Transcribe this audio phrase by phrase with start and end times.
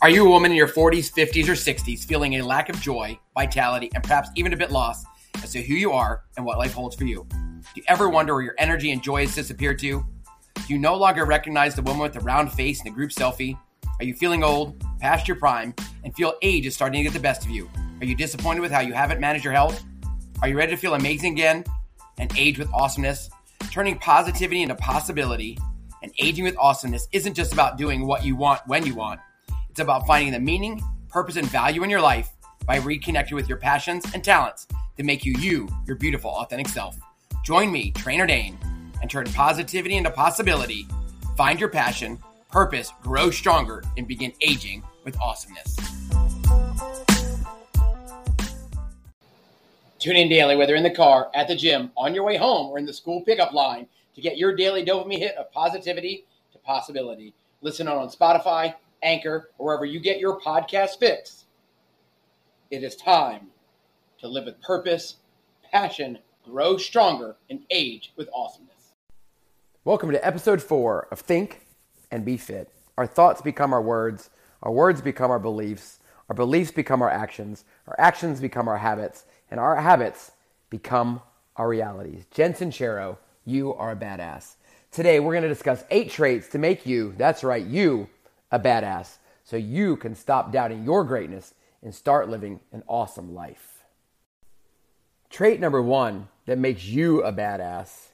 [0.00, 3.18] Are you a woman in your 40s, 50s, or 60s feeling a lack of joy,
[3.34, 5.04] vitality, and perhaps even a bit lost
[5.42, 7.26] as to who you are and what life holds for you?
[7.28, 10.06] Do you ever wonder where your energy and joy has disappeared to?
[10.54, 13.58] Do you no longer recognize the woman with the round face in the group selfie?
[13.98, 15.74] Are you feeling old, past your prime,
[16.04, 17.68] and feel age is starting to get the best of you?
[18.00, 19.82] Are you disappointed with how you haven't managed your health?
[20.42, 21.64] Are you ready to feel amazing again
[22.18, 23.30] and age with awesomeness?
[23.72, 25.58] Turning positivity into possibility
[26.04, 29.18] and aging with awesomeness isn't just about doing what you want when you want.
[29.78, 32.30] It's about finding the meaning, purpose, and value in your life
[32.66, 36.98] by reconnecting with your passions and talents that make you you, your beautiful, authentic self.
[37.44, 38.58] Join me, Trainer Dane,
[39.00, 40.88] and turn positivity into possibility.
[41.36, 42.18] Find your passion,
[42.50, 45.76] purpose, grow stronger, and begin aging with awesomeness.
[50.00, 52.80] Tune in daily, whether in the car, at the gym, on your way home, or
[52.80, 53.86] in the school pickup line,
[54.16, 57.32] to get your daily dopamine hit of positivity to possibility.
[57.62, 61.44] Listen on Spotify, Anchor, or wherever you get your podcast fix.
[62.70, 63.48] It is time
[64.20, 65.16] to live with purpose,
[65.70, 68.94] passion, grow stronger, and age with awesomeness.
[69.84, 71.66] Welcome to episode four of Think
[72.10, 72.70] and Be Fit.
[72.96, 74.30] Our thoughts become our words,
[74.62, 79.24] our words become our beliefs, our beliefs become our actions, our actions become our habits,
[79.50, 80.32] and our habits
[80.68, 81.22] become
[81.56, 82.26] our realities.
[82.32, 84.56] Jen Sincero, you are a badass.
[84.90, 88.08] Today, we're going to discuss eight traits to make you, that's right, you,
[88.50, 93.84] a badass so you can stop doubting your greatness and start living an awesome life.
[95.30, 98.08] Trait number one that makes you a badass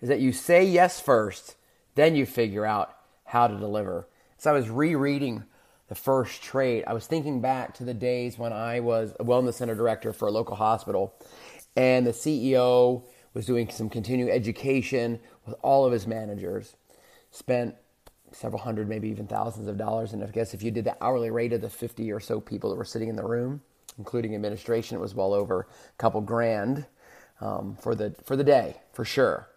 [0.00, 1.56] is that you say yes first,
[1.94, 4.08] then you figure out how to deliver.
[4.38, 5.44] So I was rereading
[5.88, 6.84] the first trait.
[6.86, 10.28] I was thinking back to the days when I was a wellness center director for
[10.28, 11.14] a local hospital,
[11.76, 16.74] and the CEO was doing some continuing education with all of his managers.
[17.30, 17.76] Spent
[18.32, 20.12] several hundred, maybe even thousands of dollars.
[20.12, 22.70] And I guess if you did the hourly rate of the 50 or so people
[22.70, 23.62] that were sitting in the room,
[23.98, 26.86] including administration, it was well over a couple grand
[27.40, 29.48] um, for the for the day for sure.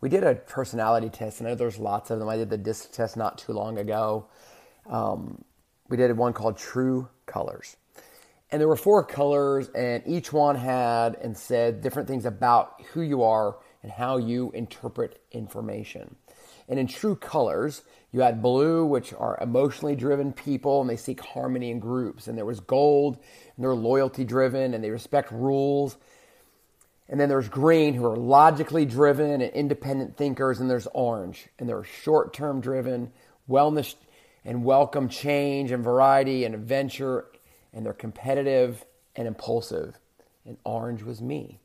[0.00, 2.28] We did a personality test, and I know there's lots of them.
[2.28, 4.26] I did the disc test not too long ago.
[4.88, 5.44] Um,
[5.88, 7.76] we did one called True Colors.
[8.50, 13.00] And there were four colors, and each one had and said different things about who
[13.00, 16.14] you are and how you interpret information.
[16.68, 17.82] And in True Colors,
[18.12, 22.28] you had blue, which are emotionally driven people and they seek harmony in groups.
[22.28, 23.16] And there was gold,
[23.56, 25.96] and they're loyalty driven and they respect rules.
[27.08, 30.60] And then there's green, who are logically driven and independent thinkers.
[30.60, 33.12] And there's orange, and they're short term driven,
[33.48, 33.94] wellness
[34.44, 37.26] and welcome change and variety and adventure.
[37.72, 38.84] And they're competitive
[39.16, 39.98] and impulsive.
[40.44, 41.61] And orange was me.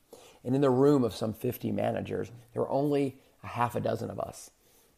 [0.48, 4.10] And in the room of some 50 managers, there were only a half a dozen
[4.10, 4.50] of us.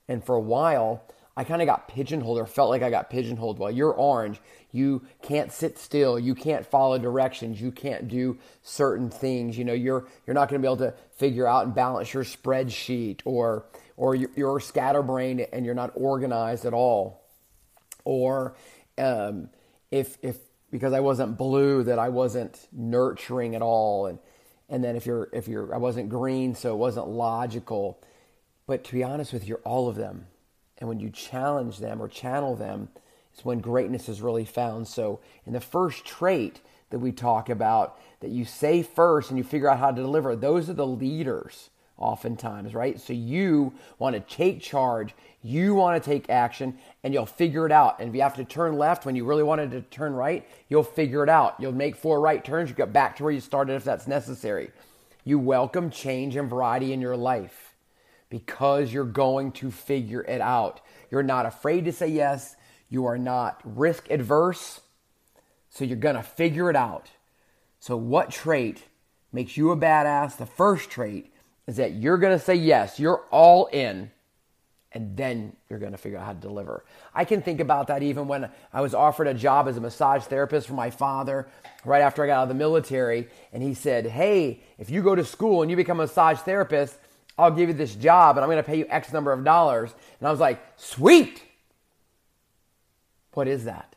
[0.07, 1.03] And for a while,
[1.35, 3.57] I kind of got pigeonholed or felt like I got pigeonholed.
[3.57, 4.39] Well, you're orange.
[4.71, 6.19] You can't sit still.
[6.19, 7.59] You can't follow directions.
[7.59, 9.57] You can't do certain things.
[9.57, 12.23] You know, you're you're not going to be able to figure out and balance your
[12.23, 13.65] spreadsheet or
[13.97, 17.23] or you're, you're scatterbrained and you're not organized at all.
[18.03, 18.53] Or
[18.99, 19.49] um,
[19.89, 20.37] if if
[20.69, 24.19] because I wasn't blue that I wasn't nurturing at all and
[24.69, 27.99] and then if you're if you're I wasn't green so it wasn't logical.
[28.67, 30.27] But to be honest with you, you're all of them
[30.79, 32.89] and when you challenge them or channel them,
[33.33, 34.87] it's when greatness is really found.
[34.87, 39.43] So, in the first trait that we talk about, that you say first and you
[39.43, 41.69] figure out how to deliver, those are the leaders
[41.99, 42.99] oftentimes, right?
[42.99, 47.71] So, you want to take charge, you want to take action, and you'll figure it
[47.71, 47.99] out.
[47.99, 50.83] And if you have to turn left when you really wanted to turn right, you'll
[50.83, 51.55] figure it out.
[51.59, 54.71] You'll make four right turns, you get back to where you started if that's necessary.
[55.23, 57.75] You welcome change and variety in your life
[58.29, 60.81] because you're going to figure it out.
[61.11, 62.55] You're not afraid to say yes.
[62.89, 64.81] You are not risk adverse.
[65.69, 67.11] So you're going to figure it out.
[67.79, 68.83] So, what trait
[69.31, 70.37] makes you a badass?
[70.37, 71.31] The first trait
[71.69, 72.99] is that you're going to say yes.
[72.99, 74.09] You're all in.
[74.91, 76.83] And then you're going to figure out how to deliver.
[77.13, 80.23] I can think about that even when I was offered a job as a massage
[80.23, 81.47] therapist for my father
[81.85, 83.27] right after I got out of the military.
[83.53, 86.97] And he said, Hey, if you go to school and you become a massage therapist,
[87.37, 89.93] I'll give you this job and I'm going to pay you X number of dollars.
[90.19, 91.43] And I was like, sweet.
[93.33, 93.95] What is that?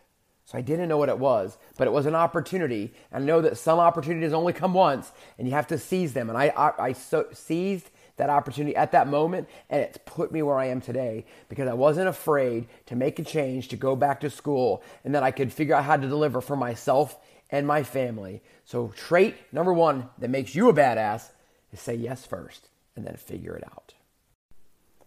[0.53, 2.93] So I didn't know what it was, but it was an opportunity.
[3.11, 6.29] And I know that some opportunities only come once and you have to seize them.
[6.29, 7.89] And I, I, I so, seized
[8.19, 11.73] that opportunity at that moment and it's put me where I am today because I
[11.73, 15.51] wasn't afraid to make a change, to go back to school, and that I could
[15.55, 17.19] figure out how to deliver for myself
[17.49, 18.43] and my family.
[18.67, 21.31] So, trait number one that makes you a badass
[21.73, 23.95] is say yes first and then figure it out.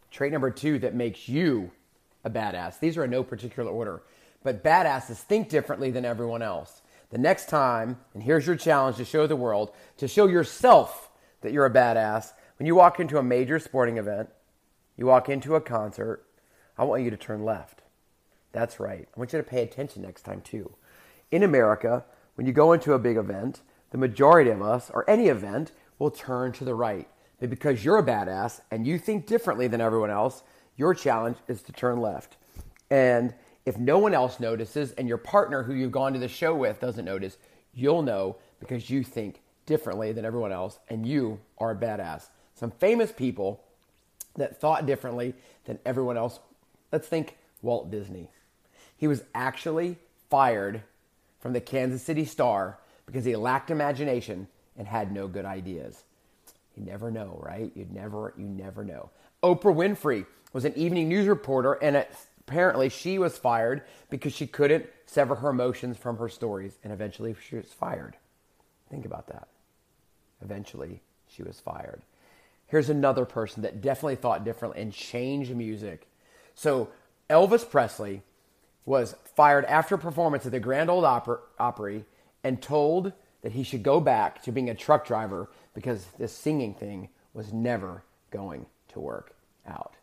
[0.10, 1.70] Trait number two that makes you
[2.24, 2.80] a badass.
[2.80, 4.02] These are in no particular order.
[4.46, 6.84] But badasses think differently than everyone else.
[7.10, 11.10] The next time, and here's your challenge to show the world, to show yourself
[11.42, 14.30] that you're a badass, when you walk into a major sporting event,
[14.96, 16.24] you walk into a concert,
[16.78, 17.82] I want you to turn left.
[18.52, 19.08] That's right.
[19.16, 20.76] I want you to pay attention next time, too.
[21.32, 22.06] In America,
[22.36, 26.12] when you go into a big event, the majority of us, or any event, will
[26.12, 27.08] turn to the right.
[27.40, 30.44] But because you're a badass and you think differently than everyone else,
[30.78, 32.38] your challenge is to turn left.
[32.92, 33.34] And
[33.66, 36.80] if no one else notices and your partner who you've gone to the show with
[36.80, 37.38] doesn't notice,
[37.74, 42.28] you'll know because you think differently than everyone else and you are a badass.
[42.54, 43.64] Some famous people
[44.36, 45.34] that thought differently
[45.66, 46.40] than everyone else.
[46.92, 48.30] Let's think Walt Disney.
[48.98, 49.98] He was actually
[50.30, 50.82] fired
[51.40, 54.48] from the Kansas City Star because he lacked imagination
[54.78, 56.04] and had no good ideas.
[56.76, 57.72] You never know, right?
[57.76, 59.10] You never you never know.
[59.44, 62.12] Oprah Winfrey was an evening news reporter and it
[62.48, 67.36] apparently she was fired because she couldn't sever her emotions from her stories and eventually
[67.48, 68.16] she was fired.
[68.90, 69.48] Think about that.
[70.42, 72.02] Eventually she was fired.
[72.68, 76.08] Here's another person that definitely thought differently and changed music.
[76.54, 76.90] So
[77.30, 78.22] Elvis Presley
[78.86, 82.06] was fired after a performance at the Grand Ole Opry
[82.44, 86.74] and told that he should go back to being a truck driver because this singing
[86.74, 89.36] thing was never going to work
[89.68, 89.96] out.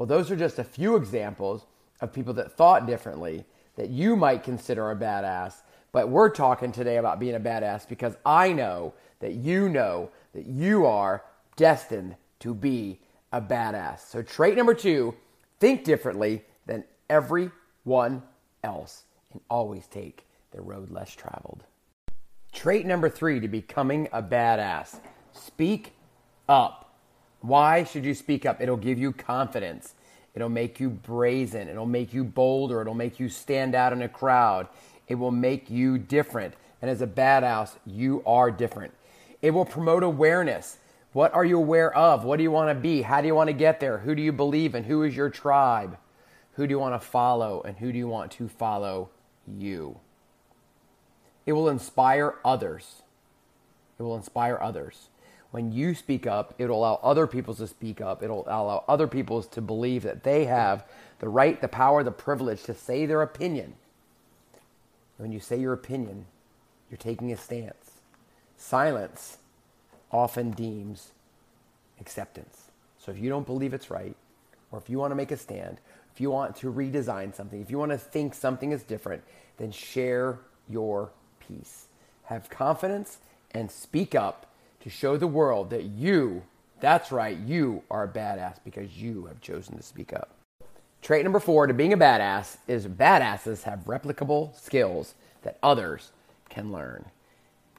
[0.00, 1.66] Well, those are just a few examples
[2.00, 3.44] of people that thought differently
[3.76, 5.56] that you might consider a badass.
[5.92, 10.46] But we're talking today about being a badass because I know that you know that
[10.46, 11.22] you are
[11.56, 12.98] destined to be
[13.30, 14.08] a badass.
[14.08, 15.14] So, trait number two
[15.58, 18.22] think differently than everyone
[18.64, 21.64] else and always take the road less traveled.
[22.52, 24.96] Trait number three to becoming a badass
[25.34, 25.92] speak
[26.48, 26.89] up.
[27.40, 28.60] Why should you speak up?
[28.60, 29.94] It'll give you confidence.
[30.34, 31.68] It'll make you brazen.
[31.68, 32.80] It'll make you bolder.
[32.80, 34.68] It'll make you stand out in a crowd.
[35.08, 36.54] It will make you different.
[36.82, 38.94] And as a badass, you are different.
[39.42, 40.78] It will promote awareness.
[41.12, 42.24] What are you aware of?
[42.24, 43.02] What do you want to be?
[43.02, 43.98] How do you want to get there?
[43.98, 44.84] Who do you believe in?
[44.84, 45.96] Who is your tribe?
[46.52, 47.62] Who do you want to follow?
[47.62, 49.08] And who do you want to follow
[49.46, 49.98] you?
[51.46, 53.02] It will inspire others.
[53.98, 55.09] It will inspire others
[55.50, 58.22] when you speak up, it'll allow other people to speak up.
[58.22, 60.84] It'll allow other people to believe that they have
[61.18, 63.74] the right, the power, the privilege to say their opinion.
[65.16, 66.26] When you say your opinion,
[66.90, 68.00] you're taking a stance.
[68.56, 69.38] Silence
[70.12, 71.10] often deems
[72.00, 72.70] acceptance.
[72.98, 74.16] So if you don't believe it's right,
[74.70, 75.78] or if you want to make a stand,
[76.14, 79.22] if you want to redesign something, if you want to think something is different,
[79.56, 80.38] then share
[80.68, 81.10] your
[81.40, 81.86] piece.
[82.24, 83.18] Have confidence
[83.52, 84.49] and speak up
[84.80, 86.42] to show the world that you,
[86.80, 90.30] that's right, you are a badass because you have chosen to speak up.
[91.02, 96.12] Trait number four to being a badass is badasses have replicable skills that others
[96.48, 97.06] can learn.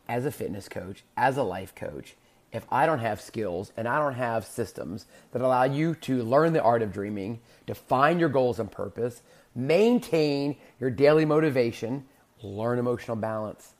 [0.07, 2.15] As a fitness coach, as a life coach,
[2.51, 6.53] if I don't have skills and I don't have systems that allow you to learn
[6.53, 9.21] the art of dreaming, define your goals and purpose,
[9.55, 12.05] maintain your daily motivation,
[12.41, 13.73] learn emotional balance,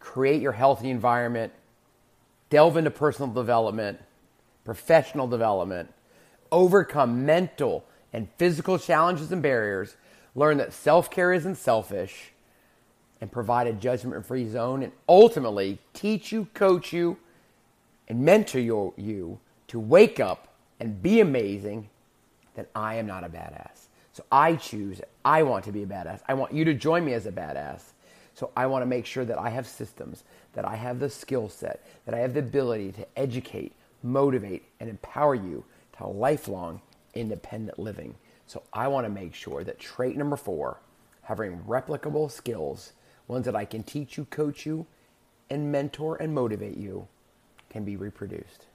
[0.00, 1.52] create your healthy environment,
[2.50, 4.00] delve into personal development,
[4.64, 5.92] professional development,
[6.52, 9.96] overcome mental and physical challenges and barriers,
[10.34, 12.32] learn that self care isn't selfish,
[13.20, 17.16] and provide a judgment free zone, and ultimately teach you, coach you,
[18.08, 19.38] and mentor you, you
[19.68, 20.48] to wake up
[20.78, 21.88] and be amazing,
[22.54, 23.86] then I am not a badass.
[24.12, 26.20] So I choose, I want to be a badass.
[26.26, 27.82] I want you to join me as a badass.
[28.36, 31.48] So I want to make sure that I have systems, that I have the skill
[31.48, 35.64] set, that I have the ability to educate, motivate, and empower you
[35.96, 36.82] to lifelong
[37.14, 38.14] independent living.
[38.46, 40.76] So I want to make sure that trait number four,
[41.22, 42.92] having replicable skills,
[43.26, 44.84] ones that I can teach you, coach you,
[45.48, 47.08] and mentor and motivate you,
[47.70, 48.66] can be reproduced.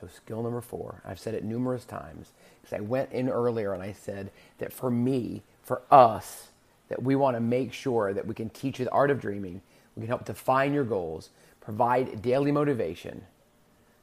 [0.00, 3.82] So, skill number four, I've said it numerous times because I went in earlier and
[3.82, 6.48] I said that for me, for us,
[6.92, 9.62] that we want to make sure that we can teach you the art of dreaming.
[9.96, 11.30] We can help define your goals,
[11.62, 13.24] provide daily motivation.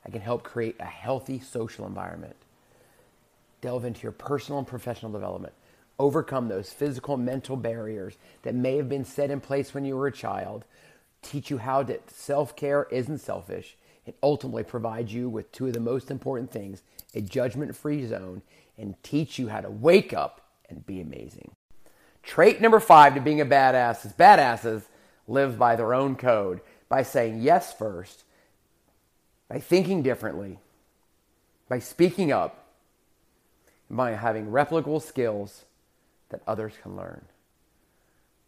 [0.03, 2.35] I can help create a healthy social environment.
[3.61, 5.53] Delve into your personal and professional development.
[5.99, 9.95] Overcome those physical and mental barriers that may have been set in place when you
[9.95, 10.65] were a child.
[11.21, 13.77] Teach you how that self care isn't selfish
[14.07, 16.81] and ultimately provide you with two of the most important things
[17.13, 18.41] a judgment free zone
[18.79, 21.51] and teach you how to wake up and be amazing.
[22.23, 24.83] Trait number five to being a badass is badasses
[25.27, 28.23] live by their own code by saying yes first,
[29.47, 30.59] by thinking differently,
[31.69, 32.65] by speaking up,
[33.87, 35.65] and by having replicable skills
[36.29, 37.25] that others can learn.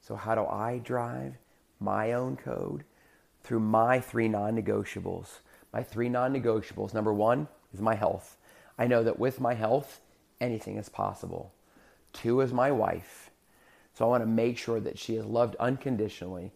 [0.01, 1.35] So, how do I drive
[1.79, 2.83] my own code?
[3.43, 5.39] Through my three non negotiables.
[5.73, 8.37] My three non negotiables number one is my health.
[8.77, 9.99] I know that with my health,
[10.39, 11.51] anything is possible.
[12.13, 13.30] Two is my wife.
[13.93, 16.51] So, I want to make sure that she is loved unconditionally,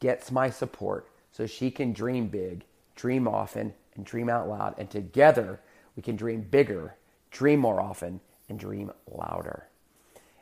[0.00, 2.64] gets my support so she can dream big,
[2.96, 4.74] dream often, and dream out loud.
[4.78, 5.60] And together,
[5.96, 6.96] we can dream bigger,
[7.30, 9.66] dream more often, and dream louder.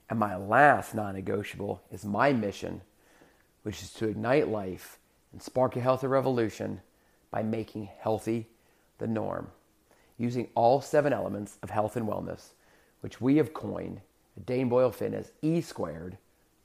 [0.09, 2.83] And my last non negotiable is my mission,
[3.63, 4.99] which is to ignite life
[5.33, 6.81] and spark a healthy revolution
[7.31, 8.49] by making healthy
[8.99, 9.49] the norm,
[10.17, 12.51] using all seven elements of health and wellness,
[13.01, 14.01] which we have coined
[14.45, 16.19] Dane Boyle Fitness E squared,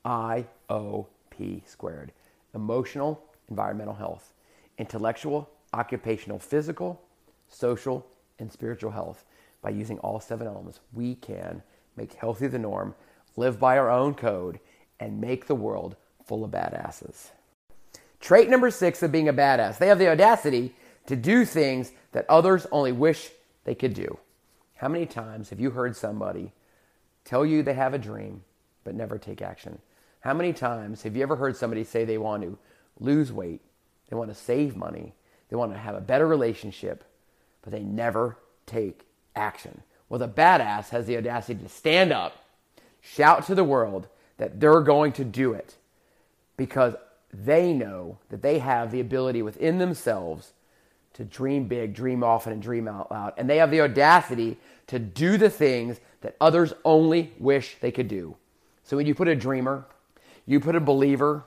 [0.04, 2.12] I O P squared.
[2.54, 4.34] Emotional, environmental health,
[4.78, 7.02] intellectual, occupational, physical,
[7.48, 8.06] social,
[8.40, 9.24] and spiritual health.
[9.62, 11.64] By using all seven elements, we can
[11.96, 12.96] make healthy the norm
[13.38, 14.60] live by our own code,
[15.00, 17.30] and make the world full of badasses.
[18.20, 20.76] Trait number six of being a badass they have the audacity
[21.08, 23.32] to do things that others only wish
[23.64, 24.20] they could do.
[24.76, 26.52] How many times have you heard somebody
[27.26, 28.44] tell you they have a dream
[28.84, 29.80] but never take action?
[30.22, 32.58] How many times have you ever heard somebody say they want to
[33.00, 33.62] lose weight,
[34.10, 35.14] they want to save money,
[35.50, 37.04] they want to have a better relationship,
[37.62, 39.82] but they never take action?
[40.10, 42.36] Well, the badass has the audacity to stand up
[43.02, 45.76] shout to the world that they're going to do it
[46.56, 46.96] because
[47.34, 50.54] they know that they have the ability within themselves
[51.14, 53.34] to dream big, dream often, and dream out loud.
[53.38, 58.08] And they have the audacity to do the things that others only wish they could
[58.08, 58.36] do.
[58.84, 59.86] So when you put a dreamer,
[60.46, 61.44] you put a believer,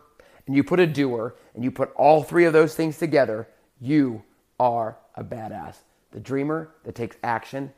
[0.47, 3.49] and you put a doer, and you put all three of those things together,
[3.81, 4.23] you
[4.61, 5.76] are a badass.
[6.11, 7.73] The dreamer that takes action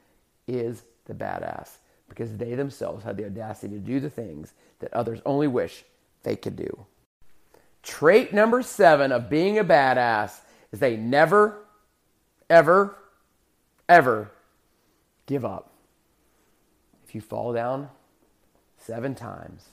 [0.46, 5.20] is the badass because they themselves had the audacity to do the things that others
[5.24, 5.84] only wish
[6.22, 6.86] they could do.
[7.82, 10.40] Trait number seven of being a badass
[10.72, 11.58] is they never,
[12.50, 12.96] ever,
[13.88, 14.30] ever
[15.26, 15.70] give up.
[17.16, 17.88] You fall down
[18.76, 19.70] seven times,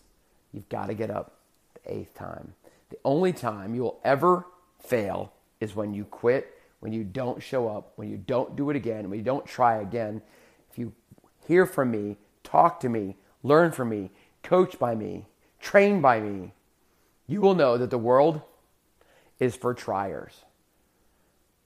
[0.53, 1.33] you've got to get up
[1.73, 2.53] the eighth time.
[2.89, 4.45] The only time you will ever
[4.79, 8.77] fail is when you quit, when you don't show up, when you don't do it
[8.77, 10.21] again, when you don't try again.
[10.71, 10.93] If you
[11.45, 15.25] hear from me, talk to me, learn from me, coach by me,
[15.59, 16.53] train by me,
[17.27, 18.39] you will know that the world
[19.37, 20.45] is for triers.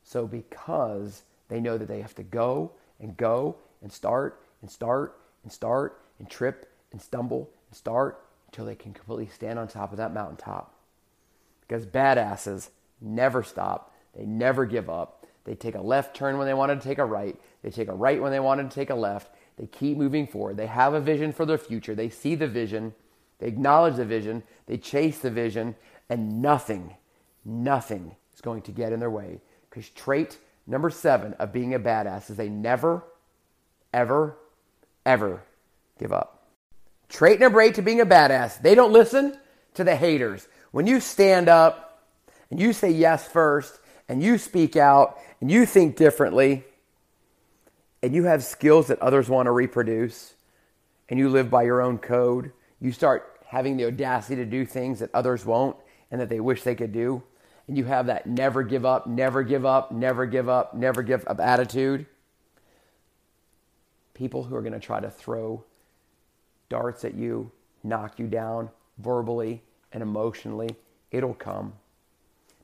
[0.04, 5.16] So, because they know that they have to go and go and start and start
[5.48, 9.92] and start and trip and stumble and start until they can completely stand on top
[9.92, 10.76] of that mountaintop.
[11.62, 12.68] Because badasses
[13.00, 15.26] never stop, they never give up.
[15.46, 17.94] They take a left turn when they wanted to take a right, they take a
[17.94, 20.58] right when they wanted to take a left, they keep moving forward.
[20.58, 21.96] They have a vision for their future.
[21.96, 22.94] They see the vision.
[23.40, 24.44] They acknowledge the vision.
[24.66, 25.76] They chase the vision.
[26.10, 26.98] And nothing,
[27.46, 29.40] nothing is going to get in their way.
[29.70, 33.06] Because trait number seven of being a badass is they never,
[33.94, 34.38] ever,
[35.08, 35.42] ever
[36.00, 36.44] give up.
[37.10, 39.38] Trait number eight to being a badass they don't listen
[39.76, 40.48] to the haters.
[40.72, 42.04] When you stand up
[42.52, 46.66] and you say yes first and you speak out and you think differently,
[48.04, 50.36] and you have skills that others want to reproduce,
[51.10, 55.00] and you live by your own code, you start having the audacity to do things
[55.00, 55.76] that others won't
[56.12, 57.24] and that they wish they could do,
[57.68, 61.28] and you have that never give up, never give up, never give up, never give
[61.28, 62.06] up attitude,
[64.18, 65.64] people who are going to try to throw
[66.70, 67.52] darts at you,
[67.84, 69.62] knock you down verbally
[69.94, 70.76] and emotionally,
[71.12, 71.74] it'll come.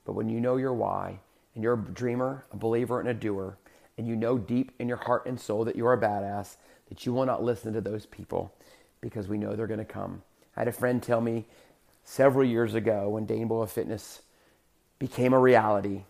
[0.03, 1.19] But when you know your why
[1.53, 3.57] and you're a dreamer, a believer, and a doer,
[3.97, 6.57] and you know deep in your heart and soul that you're a badass,
[6.89, 8.53] that you will not listen to those people
[8.99, 10.23] because we know they're going to come.
[10.57, 11.45] I had a friend tell me
[12.03, 14.23] several years ago when Dane Boyle Fitness
[14.97, 16.05] became a reality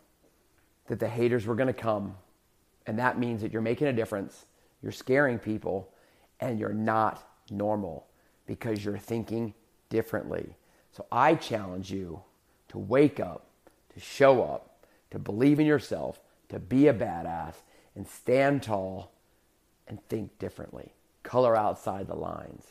[0.87, 2.15] that the haters were going to come.
[2.85, 4.45] And that means that you're making a difference,
[4.83, 5.89] you're scaring people,
[6.39, 8.05] and you're not normal
[8.45, 9.53] because you're thinking
[9.89, 10.55] differently.
[10.91, 12.21] So I challenge you
[12.67, 13.47] to wake up,
[13.93, 17.55] to show up, to believe in yourself, to be a badass,
[17.95, 19.11] and stand tall
[19.87, 20.93] and think differently.
[21.23, 22.65] Color outside the lines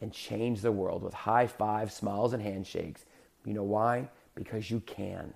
[0.00, 3.04] and change the world with high fives, smiles, and handshakes.
[3.44, 4.08] You know why?
[4.34, 5.32] Because you can.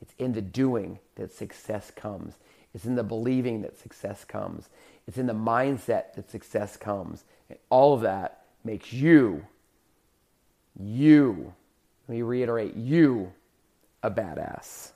[0.00, 2.34] It's in the doing that success comes.
[2.74, 4.68] It's in the believing that success comes.
[5.10, 7.24] It's in the mindset that success comes.
[7.48, 9.44] And all of that makes you,
[10.78, 11.52] you,
[12.06, 13.32] let me reiterate, you
[14.04, 14.92] a badass.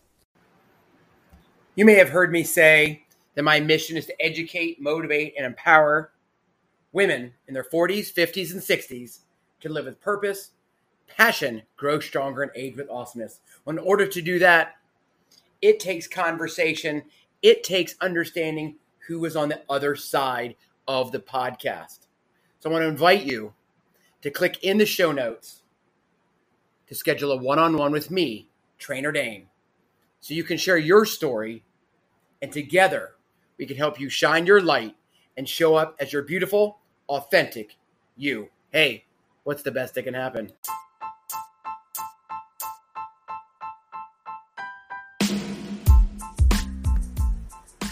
[1.74, 3.02] You may have heard me say
[3.34, 6.12] that my mission is to educate, motivate, and empower
[6.92, 9.18] women in their 40s, 50s, and 60s
[9.62, 10.50] to live with purpose,
[11.08, 13.40] passion grow stronger and age with awesomeness.
[13.64, 14.76] Well, in order to do that,
[15.60, 17.02] it takes conversation,
[17.42, 20.56] it takes understanding who is on the other side
[20.86, 22.06] of the podcast.
[22.60, 23.54] So I want to invite you
[24.22, 25.62] to click in the show notes
[26.86, 29.48] to schedule a one on one with me, Trainer Dane,
[30.20, 31.64] so you can share your story
[32.40, 33.12] and together
[33.58, 34.96] we can help you shine your light
[35.36, 37.76] and show up as your beautiful, authentic
[38.16, 38.48] you.
[38.70, 39.04] Hey,
[39.44, 40.52] what's the best that can happen?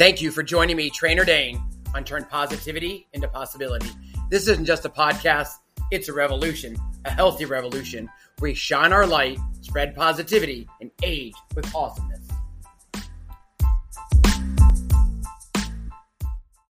[0.03, 1.63] Thank you for joining me, Trainer Dane,
[1.95, 3.89] on Turn Positivity into Possibility.
[4.31, 5.51] This isn't just a podcast,
[5.93, 8.09] it's a revolution, a healthy revolution
[8.41, 12.22] we shine our light, spread positivity, and age with awesomeness.